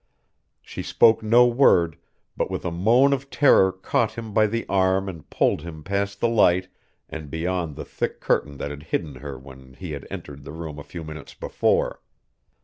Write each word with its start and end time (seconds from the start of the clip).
She 0.63 0.81
spoke 0.81 1.21
no 1.21 1.45
word, 1.45 1.95
but 2.35 2.49
with 2.49 2.65
a 2.65 2.71
moan 2.71 3.13
of 3.13 3.29
terror 3.29 3.71
caught 3.71 4.13
him 4.13 4.33
by 4.33 4.47
the 4.47 4.65
arm 4.67 5.07
and 5.07 5.29
pulled 5.29 5.61
him 5.61 5.83
past 5.83 6.19
the 6.19 6.27
light 6.27 6.67
and 7.07 7.29
beyond 7.29 7.75
the 7.75 7.85
thick 7.85 8.19
curtain 8.19 8.57
that 8.57 8.71
had 8.71 8.81
hidden 8.81 9.13
her 9.17 9.37
when 9.37 9.75
he 9.75 9.91
had 9.91 10.07
entered 10.09 10.43
the 10.43 10.53
room 10.53 10.79
a 10.79 10.83
few 10.83 11.03
minutes 11.03 11.35
before. 11.35 12.01